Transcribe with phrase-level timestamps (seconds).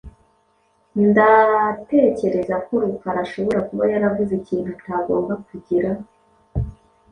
[1.09, 5.89] Ndatekereza ko Rukara ashobora kuba yaravuze ikintu atagomba kugira.